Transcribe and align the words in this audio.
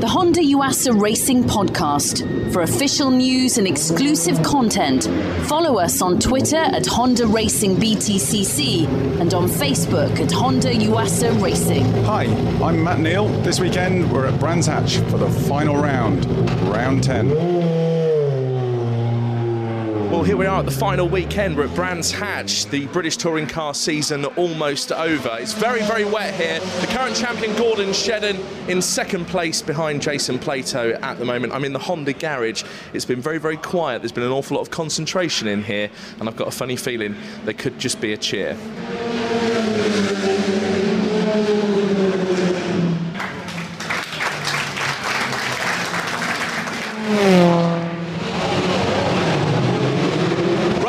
the 0.00 0.06
Honda 0.06 0.40
Yuasa 0.40 1.00
Racing 1.00 1.42
Podcast. 1.42 2.52
For 2.52 2.62
official 2.62 3.10
news 3.10 3.58
and 3.58 3.66
exclusive 3.66 4.40
content, 4.44 5.04
follow 5.48 5.80
us 5.80 6.00
on 6.00 6.20
Twitter 6.20 6.56
at 6.56 6.86
Honda 6.86 7.26
Racing 7.26 7.74
BTCC 7.74 8.86
and 9.20 9.34
on 9.34 9.48
Facebook 9.48 10.20
at 10.20 10.30
Honda 10.30 10.72
Yuasa 10.72 11.42
Racing. 11.42 11.84
Hi, 12.04 12.26
I'm 12.62 12.84
Matt 12.84 13.00
Neal. 13.00 13.26
This 13.42 13.58
weekend 13.58 14.12
we're 14.12 14.26
at 14.26 14.38
Brands 14.38 14.68
Hatch 14.68 14.98
for 15.10 15.18
the 15.18 15.30
final 15.30 15.76
round, 15.76 16.26
round 16.70 17.02
10. 17.02 17.97
Well, 19.88 20.22
here 20.22 20.36
we 20.36 20.44
are 20.44 20.58
at 20.58 20.66
the 20.66 20.70
final 20.70 21.08
weekend. 21.08 21.56
We're 21.56 21.64
at 21.64 21.74
Brands 21.74 22.10
Hatch. 22.10 22.66
The 22.66 22.86
British 22.88 23.16
touring 23.16 23.46
car 23.46 23.72
season 23.72 24.26
almost 24.26 24.92
over. 24.92 25.38
It's 25.40 25.54
very, 25.54 25.80
very 25.82 26.04
wet 26.04 26.34
here. 26.34 26.60
The 26.82 26.88
current 26.88 27.16
champion 27.16 27.56
Gordon 27.56 27.94
Shedden 27.94 28.38
in 28.68 28.82
second 28.82 29.28
place 29.28 29.62
behind 29.62 30.02
Jason 30.02 30.38
Plato 30.38 30.92
at 31.00 31.18
the 31.18 31.24
moment. 31.24 31.54
I'm 31.54 31.64
in 31.64 31.72
the 31.72 31.78
Honda 31.78 32.12
garage. 32.12 32.64
It's 32.92 33.06
been 33.06 33.22
very, 33.22 33.38
very 33.38 33.56
quiet. 33.56 34.02
There's 34.02 34.12
been 34.12 34.24
an 34.24 34.32
awful 34.32 34.58
lot 34.58 34.62
of 34.62 34.70
concentration 34.70 35.48
in 35.48 35.64
here, 35.64 35.88
and 36.20 36.28
I've 36.28 36.36
got 36.36 36.48
a 36.48 36.52
funny 36.52 36.76
feeling 36.76 37.16
there 37.44 37.54
could 37.54 37.78
just 37.78 37.98
be 37.98 38.12
a 38.12 38.18
cheer. 38.18 38.58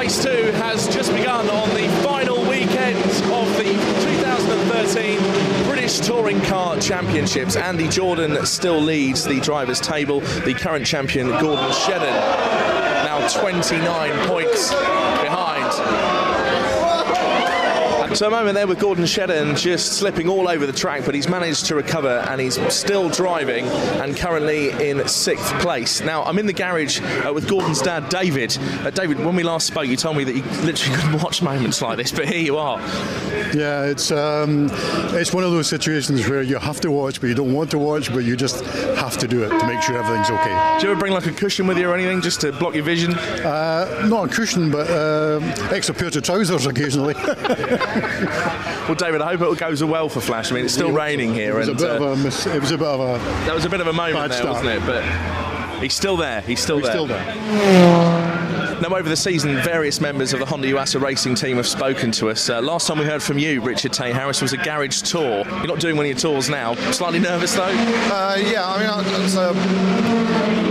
Race 0.10 0.24
2 0.24 0.30
has 0.54 0.88
just 0.88 1.14
begun 1.14 1.48
on 1.50 1.70
the 1.70 1.88
final 2.04 2.42
weekend 2.50 2.98
of 2.98 3.58
the 3.58 3.64
2013 3.64 5.20
British 5.68 6.00
Touring 6.00 6.42
Car 6.42 6.79
Championships. 6.90 7.56
Andy 7.56 7.88
Jordan 7.88 8.44
still 8.48 8.82
leads 8.82 9.24
the 9.24 9.40
drivers' 9.42 9.80
table. 9.80 10.22
The 10.22 10.56
current 10.56 10.88
champion, 10.88 11.28
Gordon 11.30 11.70
Shedden, 11.70 12.02
now 13.06 13.28
29 13.28 14.28
points 14.28 14.72
behind. 14.72 16.19
So 18.16 18.26
a 18.26 18.32
moment 18.32 18.56
there 18.56 18.66
with 18.66 18.80
Gordon 18.80 19.04
Shedden 19.06 19.56
just 19.56 19.94
slipping 19.94 20.28
all 20.28 20.50
over 20.50 20.66
the 20.66 20.74
track, 20.74 21.06
but 21.06 21.14
he's 21.14 21.30
managed 21.30 21.68
to 21.68 21.76
recover 21.76 22.26
and 22.28 22.42
he's 22.42 22.60
still 22.74 23.08
driving 23.08 23.66
and 23.68 24.18
currently 24.18 24.72
in 24.90 25.08
sixth 25.08 25.54
place. 25.60 26.02
Now 26.02 26.24
I'm 26.24 26.40
in 26.40 26.48
the 26.48 26.54
garage 26.54 27.02
uh, 27.02 27.32
with 27.32 27.48
Gordon's 27.48 27.82
dad, 27.82 28.10
David. 28.10 28.58
Uh, 28.82 28.90
David, 28.90 29.20
when 29.20 29.36
we 29.36 29.44
last 29.44 29.68
spoke, 29.68 29.86
you 29.86 29.96
told 29.96 30.18
me 30.18 30.24
that 30.24 30.36
you 30.36 30.42
literally 30.66 30.96
couldn't 31.02 31.22
watch 31.22 31.44
moments 31.44 31.84
like 31.84 31.98
this, 31.98 32.12
but 32.12 32.28
here 32.28 32.42
you 32.42 32.58
are. 32.58 32.80
Yeah, 33.54 33.86
it's 33.86 34.12
um, 34.12 34.70
it's 35.14 35.32
one 35.32 35.44
of 35.44 35.52
those 35.52 35.68
situations 35.68 36.28
where 36.28 36.42
you 36.42 36.58
have 36.58 36.82
to 36.82 36.92
watch, 36.92 37.22
but 37.22 37.28
you 37.28 37.36
don't 37.36 37.54
want 37.54 37.70
to 37.72 37.78
watch, 37.78 38.12
but 38.12 38.26
you 38.26 38.36
just 38.36 38.66
have 38.98 39.18
to 39.20 39.28
do 39.28 39.44
it 39.44 39.50
to 39.50 39.68
make 39.68 39.82
sure 39.84 39.98
everything's 39.98 40.32
okay. 40.32 40.78
Do 40.80 40.88
you 40.88 40.92
ever 40.92 41.00
bring 41.00 41.14
like 41.14 41.28
a 41.28 41.32
cushion 41.32 41.68
with 41.68 41.78
you 41.78 41.90
or 41.90 41.94
anything 41.94 42.22
just 42.22 42.42
to 42.42 42.52
block 42.54 42.74
your 42.74 42.84
vision? 42.84 43.14
Uh, 43.14 44.08
not 44.10 44.32
a 44.32 44.34
cushion, 44.34 44.72
but 44.72 44.90
uh, 44.90 45.40
extra 45.72 45.94
pair 45.94 46.08
of 46.08 46.24
trousers 46.24 46.66
occasionally. 46.66 47.14
Well, 48.02 48.96
David, 48.96 49.22
I 49.22 49.36
hope 49.36 49.54
it 49.54 49.60
goes 49.60 49.84
well 49.84 50.10
for 50.10 50.20
Flash. 50.22 50.52
I 50.52 50.56
mean, 50.56 50.66
it's 50.66 50.74
still 50.74 50.92
raining 50.92 51.34
here, 51.34 51.60
It 51.60 51.60
was 51.60 51.68
a 51.68 51.72
and 51.72 51.80
bit 51.80 51.90
of 51.92 52.02
uh, 52.02 52.06
a 52.06 52.16
mis- 52.18 52.46
it 52.48 52.60
was 52.62 52.72
a 52.72 52.78
bit 52.78 52.88
of 52.88 53.00
a 53.00 53.18
that 53.46 53.54
was 53.54 53.66
a 53.66 53.70
bit 53.70 53.82
of 53.82 53.88
a 53.88 53.94
moment 53.94 54.30
there, 54.30 54.40
start. 54.42 54.64
wasn't 54.66 54.82
it? 54.82 54.86
But 54.86 55.82
he's 55.82 55.94
still 55.94 56.18
there. 56.18 56.42
He's 56.42 56.60
still 56.60 56.78
he's 56.78 56.86
there. 56.88 56.94
still 56.94 57.08
there. 57.08 57.36
Now, 58.82 58.96
over 58.96 59.10
the 59.10 59.16
season, 59.18 59.56
various 59.58 60.00
members 60.00 60.32
of 60.32 60.40
the 60.40 60.46
Honda 60.46 60.68
Yuasa 60.72 61.02
racing 61.02 61.36
team 61.36 61.58
have 61.58 61.68
spoken 61.68 62.12
to 62.14 62.30
us. 62.30 62.50
Uh, 62.50 62.62
last 62.62 62.88
time 62.88 62.98
we 62.98 63.04
heard 63.06 63.22
from 63.22 63.38
you, 63.38 63.60
Richard 63.62 63.92
Tay 63.92 64.14
Harris, 64.14 64.42
was 64.42 64.54
a 64.54 64.58
garage 64.58 65.02
tour. 65.02 65.46
You're 65.46 65.68
not 65.68 65.80
doing 65.82 65.98
one 65.98 66.06
of 66.06 66.10
your 66.10 66.18
tours 66.18 66.50
now. 66.50 66.76
Slightly 66.92 67.20
nervous 67.20 67.54
though. 67.56 67.64
Uh, 67.66 68.38
yeah, 68.40 68.66
I 68.66 68.80
mean, 68.80 69.22
it's, 69.26 69.36
um, 69.36 69.58
I'm 69.58 70.56
just 70.56 70.69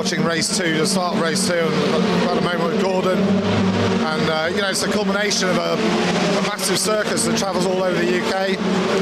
watching 0.00 0.24
race 0.24 0.56
two, 0.56 0.78
the 0.78 0.86
start 0.86 1.14
of 1.14 1.20
race 1.20 1.46
two, 1.46 1.52
and 1.52 2.30
I've 2.30 2.38
a 2.38 2.40
moment 2.40 2.72
with 2.72 2.80
Gordon. 2.80 3.18
And, 3.18 4.30
uh, 4.30 4.48
you 4.50 4.62
know, 4.62 4.70
it's 4.70 4.82
a 4.82 4.90
culmination 4.90 5.50
of 5.50 5.58
a, 5.58 5.74
a 5.74 6.42
massive 6.48 6.78
circus 6.78 7.26
that 7.26 7.36
travels 7.36 7.66
all 7.66 7.82
over 7.82 8.00
the 8.02 8.18
UK. 8.18 8.56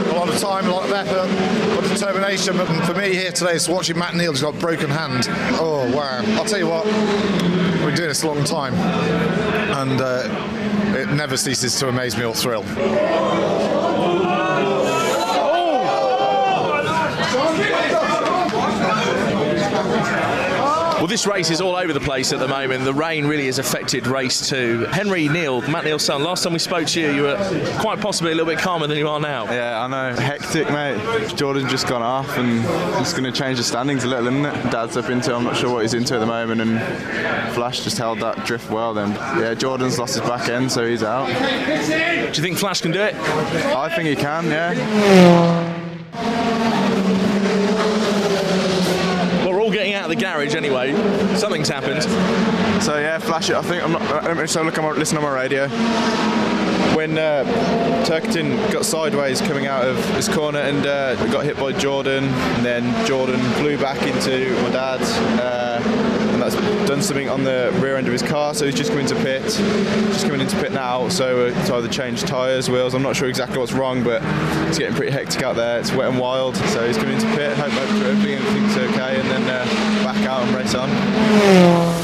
A 0.08 0.18
lot 0.18 0.28
of 0.28 0.36
time, 0.40 0.66
a 0.66 0.72
lot 0.72 0.86
of 0.86 0.90
effort, 0.90 1.30
a 1.30 1.74
lot 1.76 1.84
of 1.84 1.90
determination. 1.92 2.56
But 2.56 2.66
for 2.84 2.94
me 2.94 3.14
here 3.14 3.30
today, 3.30 3.52
it's 3.52 3.68
watching 3.68 3.96
Matt 3.96 4.16
Neal, 4.16 4.32
who's 4.32 4.42
got 4.42 4.56
a 4.56 4.58
broken 4.58 4.90
hand. 4.90 5.28
Oh, 5.60 5.88
wow. 5.94 6.20
I'll 6.36 6.44
tell 6.44 6.58
you 6.58 6.66
what, 6.66 6.84
we've 6.84 7.86
been 7.86 7.94
doing 7.94 8.08
this 8.08 8.24
a 8.24 8.26
long 8.26 8.42
time. 8.42 8.74
And 8.74 10.00
uh, 10.00 10.26
it 10.98 11.10
never 11.10 11.36
ceases 11.36 11.78
to 11.78 11.90
amaze 11.90 12.16
me 12.16 12.24
or 12.24 12.34
thrill. 12.34 12.64
Well, 20.98 21.06
this 21.06 21.28
race 21.28 21.50
is 21.50 21.60
all 21.60 21.76
over 21.76 21.92
the 21.92 22.00
place 22.00 22.32
at 22.32 22.40
the 22.40 22.48
moment. 22.48 22.84
The 22.84 22.92
rain 22.92 23.24
really 23.26 23.46
has 23.46 23.60
affected 23.60 24.08
race 24.08 24.48
two. 24.48 24.80
Henry 24.86 25.28
Neal, 25.28 25.60
Matt 25.70 25.84
Neal's 25.84 26.04
son, 26.04 26.24
last 26.24 26.42
time 26.42 26.52
we 26.52 26.58
spoke 26.58 26.88
to 26.88 27.00
you, 27.00 27.12
you 27.12 27.22
were 27.22 27.36
quite 27.78 28.00
possibly 28.00 28.32
a 28.32 28.34
little 28.34 28.52
bit 28.52 28.58
calmer 28.58 28.88
than 28.88 28.98
you 28.98 29.08
are 29.08 29.20
now. 29.20 29.44
Yeah, 29.44 29.80
I 29.80 29.86
know. 29.86 30.20
Hectic, 30.20 30.68
mate. 30.70 31.36
Jordan's 31.36 31.70
just 31.70 31.86
gone 31.86 32.02
off, 32.02 32.36
and 32.36 32.64
it's 33.00 33.12
going 33.12 33.22
to 33.22 33.30
change 33.30 33.58
the 33.58 33.62
standings 33.64 34.02
a 34.02 34.08
little, 34.08 34.26
isn't 34.26 34.44
it? 34.44 34.70
Dad's 34.72 34.96
up 34.96 35.08
into. 35.08 35.32
I'm 35.32 35.44
not 35.44 35.56
sure 35.56 35.72
what 35.72 35.82
he's 35.82 35.94
into 35.94 36.14
at 36.14 36.18
the 36.18 36.26
moment, 36.26 36.60
and 36.60 36.80
Flash 37.54 37.84
just 37.84 37.96
held 37.96 38.18
that 38.18 38.44
drift 38.44 38.68
well. 38.68 38.92
Then, 38.92 39.12
yeah, 39.40 39.54
Jordan's 39.54 40.00
lost 40.00 40.14
his 40.16 40.28
back 40.28 40.48
end, 40.48 40.72
so 40.72 40.84
he's 40.84 41.04
out. 41.04 41.26
Do 41.28 42.42
you 42.42 42.42
think 42.42 42.58
Flash 42.58 42.80
can 42.80 42.90
do 42.90 43.00
it? 43.00 43.14
I 43.14 43.94
think 43.94 44.08
he 44.08 44.16
can. 44.16 44.46
Yeah. 44.46 45.78
Garage 50.18 50.54
anyway. 50.54 50.92
Something's 51.36 51.68
happened. 51.68 52.02
So 52.82 52.98
yeah, 52.98 53.18
Flash. 53.18 53.50
It. 53.50 53.56
I 53.56 53.62
think 53.62 53.82
I'm 53.82 53.92
not. 53.92 54.48
So 54.48 54.62
look. 54.62 54.78
on 54.78 54.84
my- 54.84 54.92
Listen 54.92 55.16
on 55.18 55.22
my 55.24 55.30
radio. 55.34 55.68
When 56.96 57.16
uh, 57.16 57.44
got 58.72 58.84
sideways 58.84 59.40
coming 59.40 59.66
out 59.66 59.84
of 59.86 59.96
his 60.16 60.28
corner 60.28 60.58
and 60.58 60.84
uh, 60.86 61.14
got 61.30 61.44
hit 61.44 61.56
by 61.56 61.72
Jordan, 61.72 62.24
and 62.24 62.64
then 62.64 63.06
Jordan 63.06 63.38
flew 63.54 63.78
back 63.78 64.02
into 64.02 64.50
my 64.62 64.70
dad's. 64.70 65.10
uh, 65.38 66.17
and 66.40 66.52
that's 66.52 66.88
done 66.88 67.02
something 67.02 67.28
on 67.28 67.44
the 67.44 67.76
rear 67.80 67.96
end 67.96 68.06
of 68.06 68.12
his 68.12 68.22
car. 68.22 68.54
So 68.54 68.64
he's 68.64 68.74
just 68.74 68.90
coming 68.90 69.06
to 69.06 69.14
pit, 69.16 69.42
just 69.42 70.24
coming 70.24 70.40
into 70.40 70.56
pit 70.56 70.72
now. 70.72 71.08
So 71.08 71.46
uh, 71.48 71.66
to 71.66 71.74
either 71.76 71.88
change 71.88 72.22
tyres, 72.22 72.70
wheels. 72.70 72.94
I'm 72.94 73.02
not 73.02 73.16
sure 73.16 73.28
exactly 73.28 73.58
what's 73.58 73.72
wrong, 73.72 74.04
but 74.04 74.22
it's 74.68 74.78
getting 74.78 74.94
pretty 74.94 75.12
hectic 75.12 75.42
out 75.42 75.56
there. 75.56 75.80
It's 75.80 75.92
wet 75.92 76.10
and 76.10 76.18
wild. 76.18 76.56
So 76.56 76.86
he's 76.86 76.96
coming 76.96 77.14
into 77.14 77.26
pit. 77.34 77.56
Hope 77.56 77.72
everything's 77.72 78.76
okay, 78.76 79.20
and 79.20 79.28
then 79.30 79.42
uh, 79.42 79.64
back 80.04 80.24
out 80.26 80.42
and 80.42 80.54
race 80.54 80.74
on. 80.74 81.97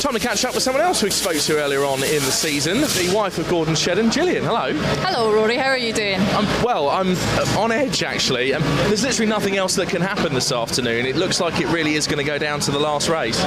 Time 0.00 0.14
to 0.14 0.18
catch 0.18 0.46
up 0.46 0.54
with 0.54 0.62
someone 0.62 0.82
else 0.82 1.02
we 1.02 1.10
spoke 1.10 1.36
to 1.36 1.58
earlier 1.58 1.84
on 1.84 2.02
in 2.02 2.22
the 2.22 2.32
season, 2.32 2.80
the 2.80 3.12
wife 3.14 3.36
of 3.36 3.46
Gordon 3.50 3.74
Shedden, 3.74 4.10
Gillian. 4.10 4.42
Hello. 4.42 4.72
Hello, 5.02 5.30
Rory. 5.30 5.58
How 5.58 5.68
are 5.68 5.76
you 5.76 5.92
doing? 5.92 6.18
I'm, 6.18 6.46
well, 6.64 6.88
I'm 6.88 7.14
uh, 7.14 7.60
on 7.60 7.70
edge 7.70 8.02
actually. 8.02 8.54
Um, 8.54 8.62
there's 8.88 9.02
literally 9.02 9.28
nothing 9.28 9.58
else 9.58 9.74
that 9.74 9.90
can 9.90 10.00
happen 10.00 10.32
this 10.32 10.52
afternoon. 10.52 11.04
It 11.04 11.16
looks 11.16 11.38
like 11.38 11.60
it 11.60 11.66
really 11.66 11.96
is 11.96 12.06
going 12.06 12.16
to 12.16 12.24
go 12.24 12.38
down 12.38 12.60
to 12.60 12.70
the 12.70 12.78
last 12.78 13.10
race. 13.10 13.38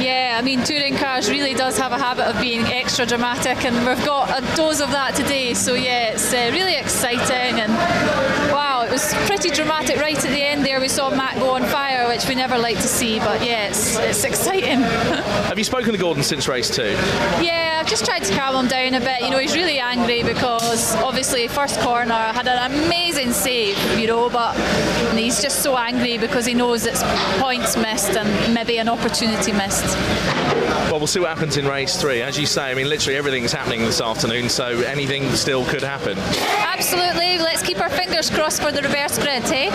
Yeah, 0.00 0.36
I 0.36 0.42
mean, 0.42 0.64
touring 0.64 0.96
cars 0.96 1.30
really 1.30 1.54
does 1.54 1.78
have 1.78 1.92
a 1.92 1.98
habit 1.98 2.24
of 2.24 2.40
being 2.40 2.62
extra 2.62 3.06
dramatic, 3.06 3.64
and 3.64 3.76
we've 3.86 4.04
got 4.04 4.42
a 4.42 4.56
dose 4.56 4.80
of 4.80 4.90
that 4.90 5.14
today. 5.14 5.54
So 5.54 5.74
yeah, 5.74 6.14
it's 6.14 6.32
uh, 6.32 6.50
really 6.52 6.74
exciting, 6.74 7.60
and 7.60 7.72
wow, 8.52 8.75
it 8.86 8.92
was 8.92 9.12
pretty 9.26 9.50
dramatic 9.50 9.96
right 9.96 10.16
at 10.16 10.30
the 10.30 10.42
end 10.42 10.64
there. 10.64 10.80
We 10.80 10.88
saw 10.88 11.10
Matt 11.10 11.36
go 11.36 11.50
on 11.50 11.64
fire, 11.64 12.06
which 12.06 12.28
we 12.28 12.34
never 12.34 12.56
like 12.56 12.76
to 12.76 12.88
see, 12.88 13.18
but 13.18 13.44
yeah, 13.44 13.68
it's, 13.68 13.96
it's 13.96 14.22
exciting. 14.22 14.80
Have 15.48 15.58
you 15.58 15.64
spoken 15.64 15.92
to 15.92 15.98
Gordon 15.98 16.22
since 16.22 16.46
race 16.46 16.70
two? 16.70 16.92
Yeah, 17.42 17.78
I've 17.80 17.88
just 17.88 18.04
tried 18.04 18.22
to 18.24 18.34
calm 18.34 18.64
him 18.64 18.68
down 18.68 18.94
a 18.94 19.00
bit. 19.00 19.22
You 19.22 19.30
know, 19.30 19.38
he's 19.38 19.56
really 19.56 19.80
angry 19.80 20.22
because 20.22 20.94
obviously 20.96 21.48
first 21.48 21.80
corner 21.80 22.14
had 22.14 22.46
an 22.46 22.72
amazing 22.72 23.32
save, 23.32 23.76
you 23.98 24.06
know, 24.06 24.30
but 24.30 24.54
he's 25.16 25.42
just 25.42 25.62
so 25.62 25.76
angry 25.76 26.16
because 26.16 26.46
he 26.46 26.54
knows 26.54 26.86
it's 26.86 27.02
points 27.40 27.76
missed 27.76 28.16
and 28.16 28.54
maybe 28.54 28.78
an 28.78 28.88
opportunity 28.88 29.52
missed. 29.52 29.96
Well, 30.90 30.98
we'll 30.98 31.08
see 31.08 31.20
what 31.20 31.30
happens 31.30 31.56
in 31.56 31.66
race 31.66 32.00
three. 32.00 32.22
As 32.22 32.38
you 32.38 32.46
say, 32.46 32.70
I 32.70 32.74
mean, 32.74 32.88
literally 32.88 33.18
everything's 33.18 33.52
happening 33.52 33.80
this 33.80 34.00
afternoon, 34.00 34.48
so 34.48 34.66
anything 34.82 35.30
still 35.32 35.64
could 35.64 35.82
happen. 35.82 36.16
Absolutely. 36.76 37.38
Let's 37.38 37.62
keep 37.62 37.80
our 37.80 37.88
fingers 37.88 38.28
crossed 38.28 38.60
for 38.62 38.70
the 38.70 38.82
reverse 38.82 39.18
grid, 39.18 39.44
eh? 39.46 39.70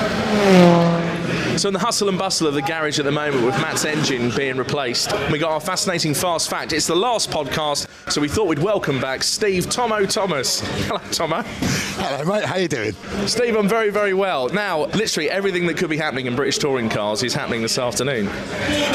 So 1.57 1.67
in 1.67 1.73
the 1.73 1.79
hustle 1.79 2.09
and 2.09 2.17
bustle 2.17 2.47
of 2.47 2.53
the 2.55 2.61
garage 2.61 2.97
at 2.97 3.05
the 3.05 3.11
moment 3.11 3.45
with 3.45 3.55
Matt's 3.57 3.85
engine 3.85 4.31
being 4.35 4.57
replaced, 4.57 5.11
we 5.31 5.37
got 5.37 5.51
our 5.51 5.59
fascinating 5.59 6.13
fast 6.13 6.49
fact. 6.49 6.73
It's 6.73 6.87
the 6.87 6.95
last 6.95 7.29
podcast, 7.29 7.87
so 8.11 8.19
we 8.19 8.29
thought 8.29 8.47
we'd 8.47 8.57
welcome 8.57 8.99
back 8.99 9.21
Steve 9.21 9.69
Tomo 9.69 10.05
Thomas. 10.05 10.61
Hello, 10.87 10.99
Tomo. 11.11 11.43
Hello, 11.43 12.25
mate. 12.25 12.45
How 12.45 12.55
you 12.55 12.67
doing? 12.67 12.93
Steve, 13.27 13.55
I'm 13.55 13.67
very, 13.67 13.91
very 13.91 14.13
well. 14.13 14.49
Now, 14.49 14.85
literally 14.85 15.29
everything 15.29 15.67
that 15.67 15.77
could 15.77 15.89
be 15.89 15.97
happening 15.97 16.25
in 16.25 16.35
British 16.35 16.57
touring 16.57 16.89
cars 16.89 17.21
is 17.21 17.33
happening 17.33 17.61
this 17.61 17.77
afternoon. 17.77 18.25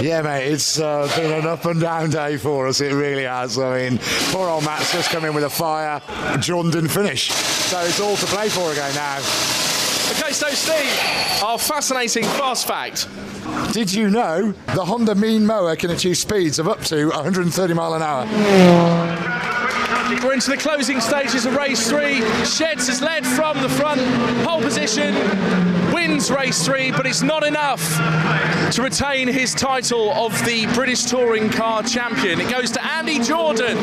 Yeah, 0.03 0.23
mate. 0.23 0.49
It's 0.51 0.81
uh, 0.81 1.13
been 1.15 1.33
an 1.33 1.47
up 1.47 1.67
and 1.67 1.81
down 1.81 2.11
day 2.11 2.37
for 2.37 2.67
us. 2.67 2.81
It 2.81 2.95
really 2.95 3.25
has. 3.25 3.59
I 3.59 3.91
mean, 3.91 4.01
poor 4.33 4.49
old 4.49 4.65
Matt's 4.65 4.93
just 4.93 5.11
come 5.11 5.25
in 5.25 5.35
with 5.35 5.45
a 5.45 5.51
fire. 5.51 6.01
Didn't 6.41 6.89
finish, 6.89 7.31
so 7.31 7.81
it's 7.81 8.01
all 8.01 8.17
to 8.17 8.27
play 8.27 8.49
for 8.49 8.73
again 8.73 8.95
now. 8.95 9.66
Okay, 10.09 10.33
So, 10.33 10.49
Steve, 10.51 11.43
our 11.43 11.59
fascinating 11.59 12.23
fast 12.25 12.67
fact. 12.67 13.09
Did 13.73 13.93
you 13.93 14.09
know 14.11 14.53
the 14.75 14.85
Honda 14.85 15.15
Mean 15.15 15.45
Mower 15.47 15.75
can 15.77 15.91
achieve 15.91 16.17
speeds 16.17 16.59
of 16.59 16.69
up 16.69 16.81
to 16.85 17.07
130 17.09 17.75
mile 17.75 17.95
an 17.95 18.03
hour? 18.03 18.25
We're 20.23 20.35
into 20.35 20.51
the 20.51 20.57
closing 20.57 21.01
stages 21.01 21.45
of 21.47 21.57
race 21.57 21.89
three. 21.89 22.21
Sheds 22.45 22.87
has 22.89 23.03
led 23.03 23.27
from 23.27 23.61
the 23.63 23.69
front, 23.69 24.01
pole 24.45 24.61
position, 24.61 25.15
wins 25.93 26.31
race 26.31 26.65
three, 26.65 26.91
but 26.93 27.07
it's 27.07 27.23
not 27.23 27.45
enough 27.45 27.83
to 28.73 28.83
retain 28.83 29.29
his 29.29 29.55
title 29.55 30.11
of 30.13 30.33
the 30.45 30.67
British 30.75 31.05
Touring 31.05 31.51
Car 31.51 31.83
Champion. 31.83 32.41
It 32.41 32.49
goes 32.51 32.71
to 32.73 32.85
Andy 32.85 33.19
Jordan. 33.19 33.77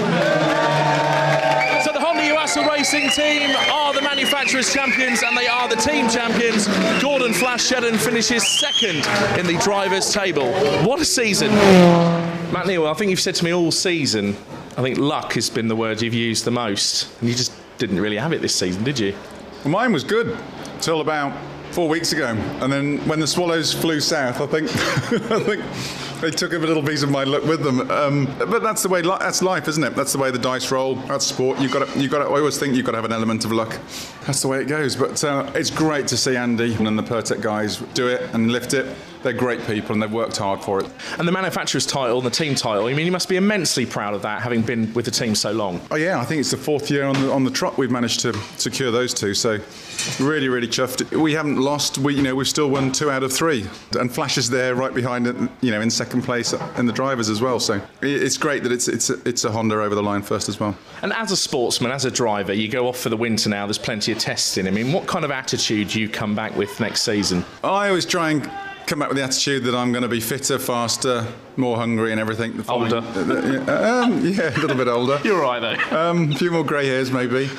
So 2.23 2.29
the 2.29 2.35
Honda 2.35 2.63
Yuasa 2.63 2.69
Racing 2.69 3.09
team 3.09 3.49
are 3.71 3.93
the 3.93 4.01
manufacturer's 4.01 4.71
champions 4.71 5.23
and 5.23 5.37
they 5.37 5.47
are 5.47 5.67
the 5.67 5.75
team 5.75 6.07
champions. 6.07 6.67
Gordon 7.01 7.33
Flash 7.33 7.69
Shedden 7.69 7.97
finishes 7.97 8.47
second 8.47 9.05
in 9.37 9.45
the 9.45 9.59
drivers' 9.61 10.13
table. 10.13 10.53
What 10.85 11.01
a 11.01 11.05
season! 11.05 11.49
Matt 12.53 12.67
Neal, 12.67 12.87
I 12.87 12.93
think 12.93 13.09
you've 13.09 13.19
said 13.19 13.35
to 13.35 13.43
me 13.43 13.53
all 13.53 13.71
season, 13.71 14.37
I 14.77 14.81
think 14.81 14.97
luck 14.97 15.33
has 15.33 15.49
been 15.49 15.67
the 15.67 15.75
word 15.75 16.01
you've 16.01 16.13
used 16.13 16.45
the 16.45 16.51
most. 16.51 17.09
And 17.19 17.29
you 17.29 17.35
just 17.35 17.51
didn't 17.77 17.99
really 17.99 18.17
have 18.17 18.31
it 18.31 18.41
this 18.41 18.55
season, 18.55 18.83
did 18.83 18.99
you? 18.99 19.13
Well, 19.65 19.71
mine 19.71 19.91
was 19.91 20.05
good 20.05 20.37
till 20.79 21.01
about 21.01 21.37
four 21.71 21.89
weeks 21.89 22.13
ago, 22.13 22.27
and 22.27 22.71
then 22.71 22.99
when 23.07 23.19
the 23.19 23.27
Swallows 23.27 23.73
flew 23.73 23.99
south, 23.99 24.39
I 24.39 24.45
think 24.45 24.69
I 25.31 25.39
think 25.39 25.63
they 26.23 26.31
took 26.31 26.53
a 26.53 26.57
little 26.57 26.81
piece 26.81 27.03
of 27.03 27.11
my 27.11 27.25
luck 27.25 27.43
with 27.43 27.63
them. 27.63 27.91
Um, 27.91 28.25
but 28.37 28.63
that's 28.63 28.81
the 28.81 28.89
way 28.89 29.01
li- 29.01 29.17
that's 29.19 29.41
life, 29.41 29.67
isn't 29.67 29.83
it? 29.83 29.93
That's 29.93 30.13
the 30.13 30.19
way 30.19 30.31
the 30.31 30.39
dice 30.39 30.71
roll. 30.71 30.95
That's 30.95 31.25
sport. 31.25 31.59
You've 31.59 31.73
got 31.73 31.95
you've 31.97 32.11
got 32.11 32.21
I 32.21 32.25
always 32.25 32.57
think 32.57 32.75
you've 32.75 32.85
got 32.85 32.93
to 32.93 32.97
have 32.97 33.05
an 33.05 33.11
element 33.11 33.43
of 33.43 33.51
luck. 33.51 33.77
That's 34.25 34.41
the 34.41 34.47
way 34.47 34.61
it 34.61 34.65
goes. 34.65 34.95
But 34.95 35.21
uh, 35.23 35.51
it's 35.53 35.69
great 35.69 36.07
to 36.07 36.17
see 36.17 36.37
Andy 36.37 36.73
and 36.75 36.97
the 36.97 37.03
Pirtek 37.03 37.41
guys 37.41 37.77
do 37.93 38.07
it 38.07 38.21
and 38.33 38.51
lift 38.51 38.73
it. 38.73 38.95
They're 39.23 39.33
great 39.33 39.65
people 39.65 39.93
and 39.93 40.01
they've 40.01 40.11
worked 40.11 40.37
hard 40.37 40.61
for 40.61 40.81
it. 40.81 40.89
And 41.17 41.27
the 41.27 41.31
manufacturer's 41.31 41.85
title 41.85 42.17
and 42.17 42.25
the 42.25 42.31
team 42.31 42.55
title, 42.55 42.85
I 42.87 42.93
mean, 42.93 43.05
you 43.05 43.11
must 43.11 43.29
be 43.29 43.37
immensely 43.37 43.85
proud 43.85 44.13
of 44.13 44.21
that, 44.23 44.41
having 44.41 44.61
been 44.61 44.93
with 44.93 45.05
the 45.05 45.11
team 45.11 45.35
so 45.35 45.51
long. 45.51 45.81
Oh 45.91 45.95
yeah, 45.95 46.19
I 46.19 46.25
think 46.25 46.39
it's 46.39 46.51
the 46.51 46.57
fourth 46.57 46.91
year 46.91 47.05
on 47.05 47.13
the 47.21 47.31
on 47.31 47.43
the 47.43 47.51
trot 47.51 47.77
we've 47.77 47.91
managed 47.91 48.19
to 48.21 48.33
secure 48.57 48.91
those 48.91 49.13
two. 49.13 49.33
So 49.33 49.59
really, 50.19 50.49
really 50.49 50.67
chuffed. 50.67 51.09
We 51.17 51.33
haven't 51.33 51.57
lost. 51.57 51.97
We 51.97 52.15
you 52.15 52.21
know 52.21 52.35
we've 52.35 52.47
still 52.47 52.69
won 52.69 52.91
two 52.91 53.09
out 53.09 53.23
of 53.23 53.31
three, 53.31 53.65
and 53.99 54.13
Flash 54.13 54.37
is 54.37 54.49
there 54.49 54.75
right 54.75 54.93
behind 54.93 55.27
it. 55.27 55.35
You 55.61 55.71
know 55.71 55.81
in 55.81 55.89
second 55.89 56.23
place 56.23 56.53
in 56.77 56.85
the 56.85 56.93
drivers 56.93 57.29
as 57.29 57.41
well. 57.41 57.59
So 57.59 57.81
it's 58.01 58.37
great 58.37 58.63
that 58.63 58.71
it's 58.71 58.87
it's 58.87 59.09
it's 59.09 59.45
a 59.45 59.51
Honda 59.51 59.75
over 59.75 59.95
the 59.95 60.03
line 60.03 60.21
first 60.21 60.49
as 60.49 60.59
well. 60.59 60.75
And 61.01 61.13
as 61.13 61.31
a 61.31 61.37
sportsman, 61.37 61.91
as 61.91 62.05
a 62.05 62.11
driver, 62.11 62.53
you 62.53 62.67
go 62.67 62.87
off 62.87 62.97
for 62.99 63.09
the 63.09 63.17
winter 63.17 63.49
now. 63.49 63.65
There's 63.65 63.77
plenty 63.77 64.11
of 64.11 64.19
testing. 64.19 64.67
I 64.67 64.71
mean, 64.71 64.91
what 64.91 65.07
kind 65.07 65.25
of 65.25 65.31
attitude 65.31 65.89
do 65.89 66.01
you 66.01 66.09
come 66.09 66.35
back 66.35 66.55
with 66.55 66.79
next 66.79 67.03
season? 67.03 67.45
I 67.63 67.89
always 67.89 68.05
try 68.05 68.31
and 68.31 68.49
come 68.85 68.99
back 68.99 69.09
with 69.09 69.17
the 69.17 69.23
attitude 69.23 69.63
that 69.63 69.75
I'm 69.75 69.91
going 69.91 70.03
to 70.03 70.09
be 70.09 70.19
fitter, 70.19 70.59
faster, 70.59 71.25
more 71.57 71.77
hungry, 71.77 72.11
and 72.11 72.19
everything. 72.19 72.57
The 72.57 72.71
Older. 72.71 72.97
Uh, 72.97 74.03
um, 74.03 74.25
yeah, 74.25 74.55
a 74.55 74.59
little 74.59 74.77
bit 74.77 74.87
older. 74.87 75.19
You're 75.23 75.41
right 75.41 75.59
though. 75.59 75.97
Um, 75.97 76.31
a 76.31 76.35
few 76.35 76.51
more 76.51 76.63
grey 76.63 76.87
hairs 76.87 77.11
maybe. 77.11 77.49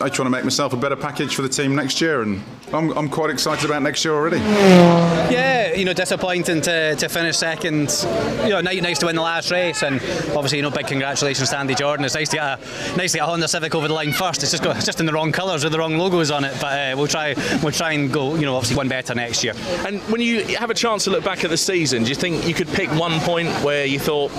I 0.00 0.08
try 0.08 0.24
to 0.24 0.30
make 0.30 0.42
myself 0.42 0.72
a 0.72 0.76
better 0.76 0.96
package 0.96 1.36
for 1.36 1.42
the 1.42 1.48
team 1.48 1.76
next 1.76 2.00
year, 2.00 2.22
and 2.22 2.42
I'm, 2.72 2.90
I'm 2.98 3.08
quite 3.08 3.30
excited 3.30 3.64
about 3.64 3.82
next 3.82 4.04
year 4.04 4.12
already. 4.14 4.38
Yeah, 4.38 5.63
you 5.76 5.84
know, 5.84 5.92
disappointing 5.92 6.60
to, 6.62 6.94
to 6.96 7.08
finish 7.08 7.36
second. 7.36 8.06
You 8.44 8.50
know, 8.50 8.60
nice, 8.60 8.98
to 8.98 9.06
win 9.06 9.16
the 9.16 9.22
last 9.22 9.50
race, 9.50 9.82
and 9.82 9.96
obviously, 10.36 10.58
you 10.58 10.62
know, 10.62 10.70
big 10.70 10.86
congratulations 10.86 11.50
to 11.50 11.58
Andy 11.58 11.74
Jordan. 11.74 12.04
It's 12.04 12.14
nice 12.14 12.28
to 12.30 12.36
get 12.36 12.44
a 12.44 12.96
nice 12.96 13.12
to 13.12 13.18
get 13.18 13.24
a 13.24 13.26
Honda 13.26 13.48
Civic 13.48 13.74
over 13.74 13.88
the 13.88 13.94
line 13.94 14.12
first. 14.12 14.42
It's 14.42 14.52
just 14.52 14.62
got, 14.62 14.76
it's 14.76 14.86
just 14.86 15.00
in 15.00 15.06
the 15.06 15.12
wrong 15.12 15.32
colours 15.32 15.64
with 15.64 15.72
the 15.72 15.78
wrong 15.78 15.98
logos 15.98 16.30
on 16.30 16.44
it, 16.44 16.54
but 16.60 16.72
uh, 16.78 16.96
we'll 16.96 17.06
try 17.06 17.34
we'll 17.62 17.72
try 17.72 17.92
and 17.92 18.12
go. 18.12 18.34
You 18.34 18.42
know, 18.42 18.56
obviously, 18.56 18.76
one 18.76 18.88
better 18.88 19.14
next 19.14 19.44
year. 19.44 19.54
And 19.86 20.00
when 20.02 20.20
you 20.20 20.44
have 20.56 20.70
a 20.70 20.74
chance 20.74 21.04
to 21.04 21.10
look 21.10 21.24
back 21.24 21.44
at 21.44 21.50
the 21.50 21.56
season, 21.56 22.04
do 22.04 22.08
you 22.08 22.14
think 22.14 22.46
you 22.46 22.54
could 22.54 22.68
pick 22.68 22.90
one 22.90 23.20
point 23.20 23.48
where 23.64 23.84
you 23.86 23.98
thought 23.98 24.30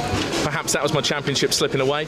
perhaps 0.44 0.74
that 0.74 0.84
was 0.84 0.94
my 0.94 1.02
championship 1.02 1.54
slipping 1.54 1.82
away? 1.82 2.08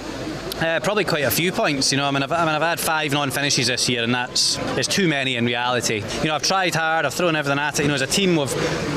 Uh, 0.59 0.79
probably 0.79 1.03
quite 1.03 1.23
a 1.23 1.29
few 1.29 1.51
points, 1.51 1.91
you 1.91 1.99
know. 1.99 2.05
I 2.05 2.09
mean, 2.09 2.23
I've, 2.23 2.31
I 2.31 2.39
mean, 2.39 2.55
I've 2.55 2.63
had 2.63 2.79
five 2.79 3.11
non-finishes 3.11 3.67
this 3.67 3.87
year, 3.87 4.03
and 4.03 4.13
that's 4.13 4.57
it's 4.75 4.87
too 4.87 5.07
many 5.07 5.35
in 5.35 5.45
reality. 5.45 6.03
You 6.21 6.29
know, 6.29 6.33
I've 6.35 6.41
tried 6.41 6.73
hard, 6.73 7.05
I've 7.05 7.13
thrown 7.13 7.35
everything 7.35 7.59
at 7.59 7.79
it. 7.79 7.83
You 7.83 7.89
know, 7.89 7.93
as 7.93 8.01
a 8.01 8.07
team, 8.07 8.35
we've, 8.35 8.51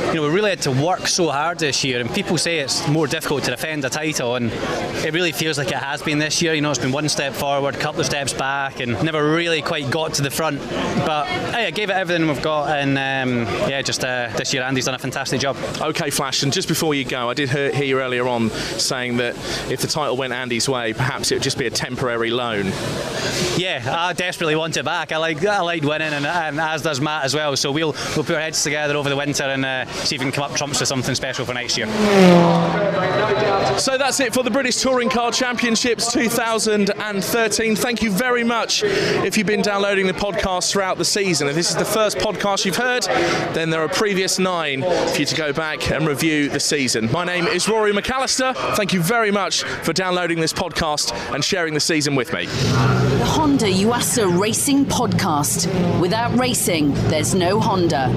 you 0.07 0.15
know, 0.15 0.23
we 0.23 0.29
really 0.29 0.49
had 0.49 0.63
to 0.63 0.71
work 0.71 1.07
so 1.07 1.29
hard 1.29 1.59
this 1.59 1.85
year, 1.85 2.01
and 2.01 2.11
people 2.15 2.39
say 2.39 2.61
it's 2.61 2.89
more 2.89 3.07
difficult 3.07 3.45
to 3.45 3.51
defend 3.51 3.85
a 3.85 3.91
title, 3.91 4.37
and 4.37 4.51
it 5.05 5.13
really 5.13 5.33
feels 5.33 5.59
like 5.59 5.69
it 5.69 5.75
has 5.75 6.01
been 6.01 6.19
this 6.19 6.41
year. 6.41 6.55
You 6.55 6.63
know, 6.63 6.71
it's 6.71 6.79
been 6.79 6.93
one 6.93 7.11
step 7.11 7.35
forward, 7.35 7.75
a 7.75 7.79
couple 7.79 8.01
of 8.01 8.07
steps 8.07 8.33
back, 8.33 8.81
and 8.81 8.93
never 9.05 9.31
really 9.31 9.61
quite 9.61 9.91
got 9.91 10.15
to 10.15 10.23
the 10.23 10.31
front. 10.31 10.61
But 11.05 11.27
hey, 11.27 11.67
I 11.67 11.71
gave 11.73 11.91
it 11.91 11.95
everything 11.95 12.27
we've 12.27 12.41
got, 12.41 12.71
and 12.71 12.97
um, 12.97 13.45
yeah, 13.69 13.83
just 13.83 14.03
uh, 14.03 14.31
this 14.35 14.55
year, 14.55 14.63
Andy's 14.63 14.87
done 14.87 14.95
a 14.95 14.99
fantastic 14.99 15.43
job. 15.43 15.59
Okay, 15.79 16.09
Flash, 16.09 16.43
and 16.43 16.55
just 16.55 16.69
before 16.69 16.95
you 16.95 17.05
go, 17.05 17.29
I 17.29 17.35
did 17.35 17.51
hear, 17.51 17.71
hear 17.71 17.85
you 17.85 18.01
earlier 18.01 18.27
on 18.27 18.49
saying 18.49 19.19
that 19.19 19.37
if 19.71 19.83
the 19.83 19.89
title 19.89 20.17
went 20.17 20.33
Andy's 20.33 20.67
way, 20.67 20.95
perhaps 20.95 21.31
it 21.31 21.35
would 21.35 21.43
just 21.43 21.50
be 21.59 21.67
a 21.67 21.71
temporary 21.71 22.31
loan. 22.31 22.67
Yeah, 23.57 23.83
I 23.87 24.13
desperately 24.13 24.57
want 24.57 24.77
it 24.77 24.85
back. 24.85 25.13
I 25.13 25.17
like 25.19 25.45
I 25.45 25.61
like 25.61 25.83
winning, 25.83 26.13
and, 26.13 26.27
and 26.27 26.61
as 26.61 26.83
does 26.83 27.01
Matt 27.01 27.25
as 27.25 27.35
well. 27.35 27.57
So 27.57 27.71
we'll 27.71 27.95
we'll 28.17 28.25
put 28.25 28.31
our 28.31 28.41
heads 28.41 28.63
together 28.63 28.97
over 28.97 29.09
the 29.09 29.17
winter 29.17 29.45
and 29.45 29.65
uh, 29.65 29.87
see 29.87 30.17
if 30.17 30.21
we 30.21 30.25
can 30.27 30.33
come 30.33 30.51
up 30.51 30.57
trumps 30.57 30.81
with 30.81 30.89
something 30.89 31.15
special 31.15 31.45
for 31.45 31.55
next 31.55 31.77
year. 31.77 31.87
So 33.79 33.97
that's 33.97 34.21
it 34.21 34.35
for 34.35 34.43
the 34.43 34.51
British 34.51 34.77
Touring 34.77 35.09
Car 35.09 35.31
Championships 35.33 36.13
2013. 36.13 37.77
Thank 37.77 38.03
you 38.03 38.11
very 38.11 38.45
much 38.45 38.83
if 38.85 39.39
you've 39.39 39.47
been 39.47 39.63
downloading 39.63 40.07
the 40.07 40.13
podcast 40.13 40.71
throughout 40.71 40.99
the 40.99 41.05
season. 41.05 41.49
If 41.49 41.55
this 41.55 41.71
is 41.71 41.77
the 41.77 41.85
first 41.85 42.19
podcast 42.19 42.65
you've 42.65 42.77
heard, 42.77 43.05
then 43.55 43.71
there 43.71 43.81
are 43.83 43.89
previous 43.89 44.39
nine 44.39 44.83
for 44.83 45.17
you 45.19 45.25
to 45.25 45.35
go 45.35 45.53
back 45.53 45.91
and 45.91 46.07
review 46.07 46.49
the 46.49 46.61
season. 46.61 47.11
My 47.11 47.25
name 47.25 47.47
is 47.47 47.69
Rory 47.69 47.93
McAllister. 47.93 48.55
Thank 48.77 48.93
you 48.93 49.03
very 49.03 49.31
much 49.31 49.63
for 49.63 49.93
downloading 49.93 50.41
this 50.41 50.53
podcast 50.53 51.13
and 51.35 51.40
sharing 51.43 51.75
the 51.75 51.81
season 51.81 52.15
with 52.15 52.33
me. 52.33 52.47
The 52.47 53.25
Honda 53.27 53.67
Yuasa 53.67 54.39
Racing 54.39 54.87
Podcast. 54.87 55.69
Without 56.01 56.37
racing, 56.39 56.93
there's 57.09 57.35
no 57.35 57.61
Honda. 57.61 58.09